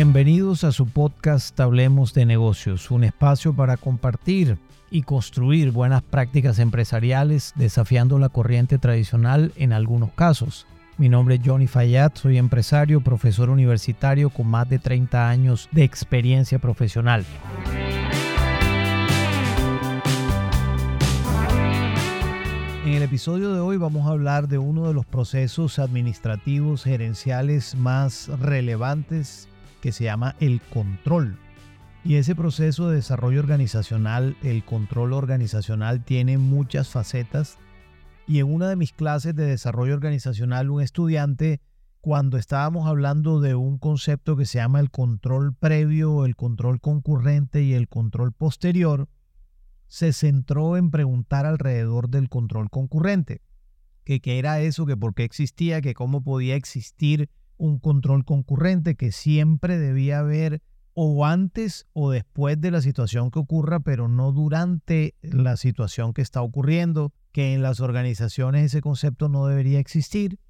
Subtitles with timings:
[0.00, 4.56] Bienvenidos a su podcast Hablemos de negocios, un espacio para compartir
[4.92, 10.68] y construir buenas prácticas empresariales desafiando la corriente tradicional en algunos casos.
[10.98, 15.82] Mi nombre es Johnny Fayad, soy empresario, profesor universitario con más de 30 años de
[15.82, 17.26] experiencia profesional.
[22.86, 27.74] En el episodio de hoy vamos a hablar de uno de los procesos administrativos gerenciales
[27.74, 29.48] más relevantes
[29.80, 31.38] que se llama el control.
[32.04, 37.58] Y ese proceso de desarrollo organizacional, el control organizacional, tiene muchas facetas.
[38.26, 41.60] Y en una de mis clases de desarrollo organizacional, un estudiante,
[42.00, 47.62] cuando estábamos hablando de un concepto que se llama el control previo, el control concurrente
[47.62, 49.08] y el control posterior,
[49.88, 53.42] se centró en preguntar alrededor del control concurrente,
[54.04, 58.94] que qué era eso, que por qué existía, que cómo podía existir un control concurrente,
[58.94, 60.62] que siempre debía haber
[60.94, 66.22] o antes o después de la situación que ocurra, pero no durante la situación que
[66.22, 70.40] está ocurriendo, que en las organizaciones ese concepto no debería existir.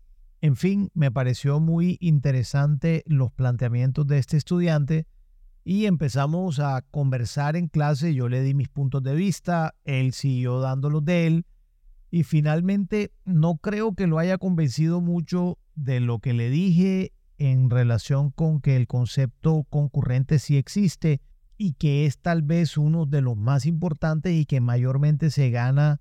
[0.41, 5.07] En fin, me pareció muy interesante los planteamientos de este estudiante
[5.65, 8.15] y empezamos a conversar en clase.
[8.15, 11.47] Yo le di mis puntos de vista, él siguió dándolos de él
[12.11, 17.71] y finalmente no creo que lo haya convencido mucho de lo que le dije en
[17.71, 21.21] relación con que el concepto concurrente sí existe
[21.57, 26.01] y que es tal vez uno de los más importantes y que mayormente se gana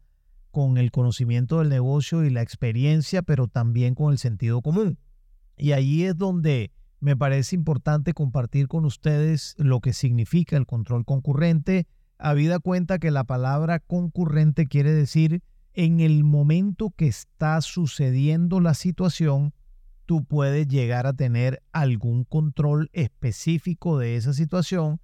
[0.52, 4.98] con el conocimiento del negocio y la experiencia, pero también con el sentido común.
[5.58, 11.06] Y ahí es donde me parece importante compartir con ustedes lo que significa el control
[11.06, 11.86] concurrente,
[12.18, 15.44] habida cuenta que la palabra concurrente quiere decir
[15.78, 19.53] en el momento que está sucediendo la situación,
[20.08, 24.99] tú puedes llegar a tener algún control específico de esa situación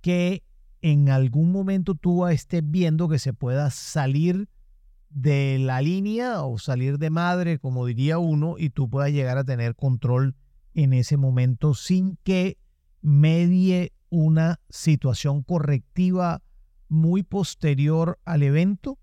[0.00, 0.42] que
[0.82, 4.48] en algún momento tú estés viendo que se pueda salir
[5.10, 9.44] de la línea o salir de madre, como diría uno, y tú puedas llegar a
[9.44, 10.34] tener control
[10.74, 12.58] en ese momento sin que
[13.00, 16.42] medie una situación correctiva
[16.88, 18.98] muy posterior al evento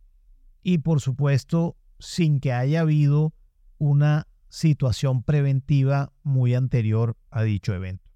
[0.63, 3.33] y por supuesto sin que haya habido
[3.77, 8.09] una situación preventiva muy anterior a dicho evento.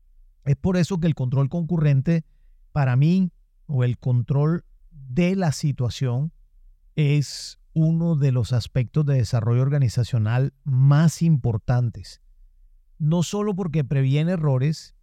[0.43, 2.23] Es por eso que el control concurrente
[2.71, 3.31] para mí
[3.67, 6.33] o el control de la situación
[6.95, 12.21] es uno de los aspectos de desarrollo organizacional más importantes
[12.97, 14.95] no solo porque previene errores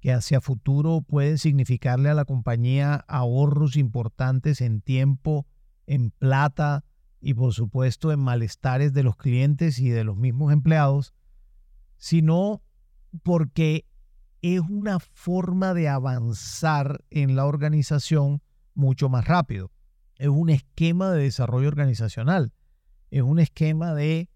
[0.00, 5.46] que hacia futuro pueden significarle a la compañía ahorros importantes en tiempo,
[5.86, 6.84] en plata
[7.20, 11.14] y por supuesto en malestares de los clientes y de los mismos empleados,
[11.96, 12.62] sino
[13.22, 13.86] porque
[14.42, 18.42] es una forma de avanzar en la organización
[18.74, 19.70] mucho más rápido.
[20.18, 22.52] Es un esquema de desarrollo organizacional.
[23.10, 24.30] Es un esquema de,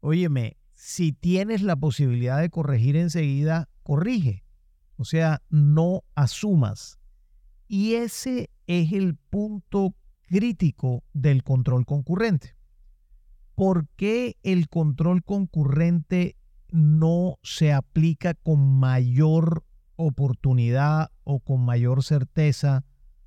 [0.00, 4.44] óyeme, si tienes la posibilidad de corregir enseguida, corrige.
[4.96, 6.98] O sea, no asumas.
[7.68, 9.94] Y ese es el punto
[10.32, 12.56] crítico del control concurrente.
[13.54, 16.36] ¿Por qué el control concurrente
[16.70, 19.64] no se aplica con mayor
[19.96, 22.86] oportunidad o con mayor certeza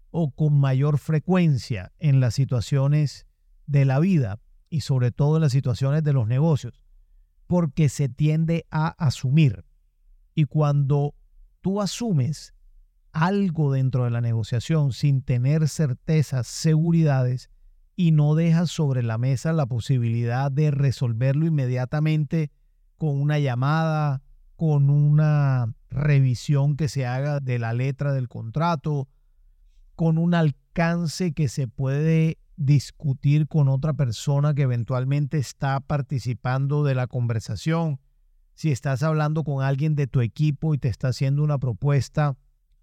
[0.09, 3.27] o con mayor frecuencia en las situaciones
[3.67, 4.39] de la vida
[4.69, 6.85] y sobre todo en las situaciones de los negocios?
[7.47, 9.65] porque se tiende a asumir.
[10.33, 11.15] Y cuando
[11.61, 12.53] tú asumes
[13.15, 17.49] algo dentro de la negociación sin tener certezas, seguridades,
[17.95, 22.51] y no dejas sobre la mesa la posibilidad de resolverlo inmediatamente
[22.97, 24.21] con una llamada,
[24.57, 29.07] con una revisión que se haga de la letra del contrato,
[29.95, 36.95] con un alcance que se puede discutir con otra persona que eventualmente está participando de
[36.95, 38.01] la conversación.
[38.56, 42.35] Si estás hablando con alguien de tu equipo y te está haciendo una propuesta,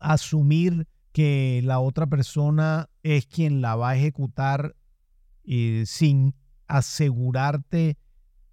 [0.03, 4.75] asumir que la otra persona es quien la va a ejecutar
[5.45, 6.35] y sin
[6.67, 7.99] asegurarte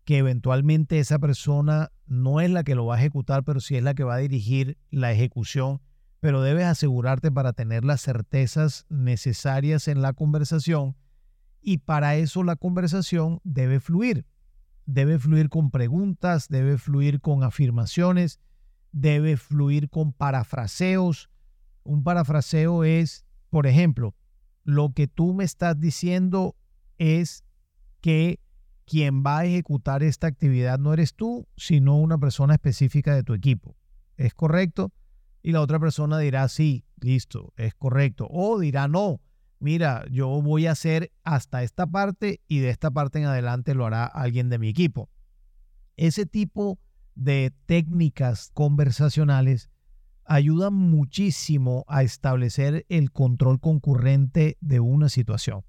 [0.05, 3.83] que eventualmente esa persona no es la que lo va a ejecutar, pero sí es
[3.83, 5.81] la que va a dirigir la ejecución.
[6.19, 10.95] Pero debes asegurarte para tener las certezas necesarias en la conversación
[11.61, 14.25] y para eso la conversación debe fluir.
[14.85, 18.39] Debe fluir con preguntas, debe fluir con afirmaciones,
[18.91, 21.28] debe fluir con parafraseos.
[21.89, 24.13] Un parafraseo es, por ejemplo,
[24.63, 26.55] lo que tú me estás diciendo
[26.99, 27.43] es
[27.99, 28.39] que
[28.85, 33.33] quien va a ejecutar esta actividad no eres tú, sino una persona específica de tu
[33.33, 33.75] equipo.
[34.17, 34.93] ¿Es correcto?
[35.41, 38.27] Y la otra persona dirá, sí, listo, es correcto.
[38.29, 39.19] O dirá, no,
[39.57, 43.87] mira, yo voy a hacer hasta esta parte y de esta parte en adelante lo
[43.87, 45.09] hará alguien de mi equipo.
[45.97, 46.77] Ese tipo
[47.15, 49.71] de técnicas conversacionales
[50.29, 55.65] ayudan muchísimo a establecer el control concurrente de una situación,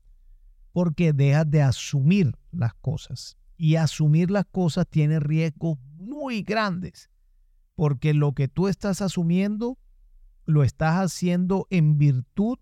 [0.73, 3.39] porque dejas de asumir las cosas.
[3.57, 7.11] Y asumir las cosas tiene riesgos muy grandes,
[7.75, 9.79] porque lo que tú estás asumiendo
[10.45, 12.59] lo estás haciendo en virtud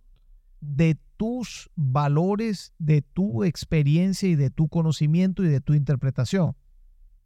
[0.61, 6.55] de tus valores, de tu experiencia y de tu conocimiento y de tu interpretación.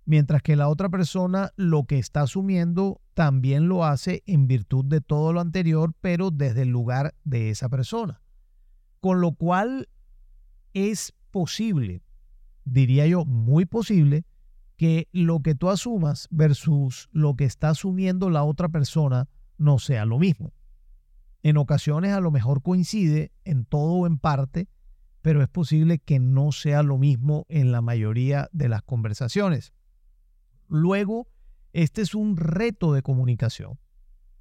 [0.05, 5.01] Mientras que la otra persona lo que está asumiendo también lo hace en virtud de
[5.01, 8.21] todo lo anterior, pero desde el lugar de esa persona.
[9.01, 9.89] Con lo cual
[10.75, 12.03] es posible,
[12.65, 14.25] diría yo, muy posible,
[14.77, 20.05] que lo que tú asumas versus lo que está asumiendo la otra persona no sea
[20.05, 20.53] lo mismo.
[21.45, 24.69] En ocasiones a lo mejor coincide en todo o en parte,
[25.23, 29.73] pero es posible que no sea lo mismo en la mayoría de las conversaciones.
[30.75, 31.29] Luego,
[31.75, 33.79] este es un reto de comunicación.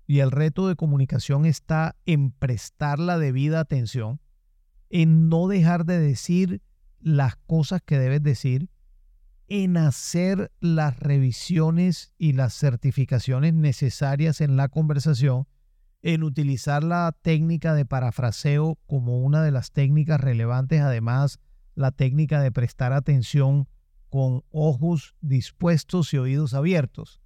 [0.08, 4.22] Y el reto de comunicación está en prestar la debida atención,
[4.90, 6.62] en no dejar de decir
[7.02, 8.70] las cosas que debes decir,
[9.50, 15.50] en hacer las revisiones y las certificaciones necesarias en la conversación,
[16.02, 21.40] en utilizar la técnica de parafraseo como una de las técnicas relevantes, además
[21.76, 23.68] la técnica de prestar atención
[24.12, 27.22] con ojos dispuestos y oídos abiertos.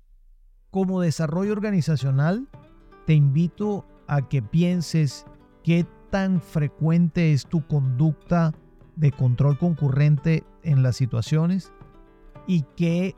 [0.70, 2.48] Como desarrollo organizacional,
[3.08, 5.26] te invito a que pienses
[5.64, 8.54] qué tan frecuente es tu conducta
[8.96, 11.74] de control concurrente en las situaciones
[12.48, 13.16] y qué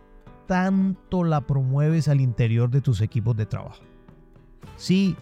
[0.47, 3.83] tanto la promueves al interior de tus equipos de trabajo.
[4.77, 5.17] Si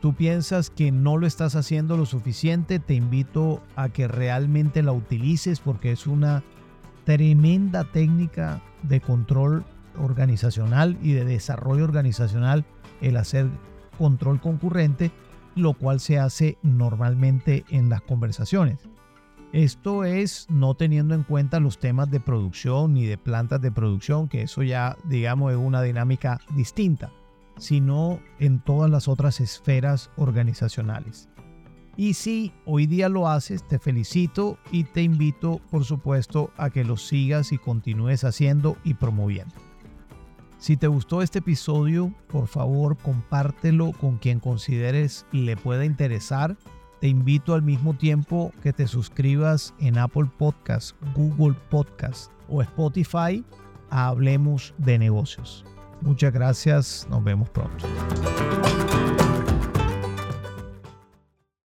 [0.00, 4.90] tú piensas que no lo estás haciendo lo suficiente, te invito a que realmente la
[4.90, 6.42] utilices porque es una
[7.16, 9.64] tremenda técnica de control
[9.98, 12.64] organizacional y de desarrollo organizacional
[13.00, 13.48] el hacer
[13.98, 15.10] control concurrente,
[15.56, 18.78] lo cual se hace normalmente en las conversaciones.
[19.52, 24.28] Esto es no teniendo en cuenta los temas de producción ni de plantas de producción,
[24.28, 27.10] que eso ya digamos es una dinámica distinta,
[27.58, 31.28] sino en todas las otras esferas organizacionales.
[32.00, 36.82] Y si hoy día lo haces, te felicito y te invito, por supuesto, a que
[36.82, 39.54] lo sigas y continúes haciendo y promoviendo.
[40.56, 46.56] Si te gustó este episodio, por favor compártelo con quien consideres le pueda interesar.
[47.02, 53.44] Te invito al mismo tiempo que te suscribas en Apple Podcasts, Google Podcasts o Spotify
[53.90, 55.66] a Hablemos de Negocios.
[56.00, 57.86] Muchas gracias, nos vemos pronto.